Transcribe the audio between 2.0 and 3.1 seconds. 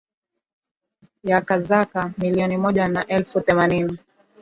milioni moja na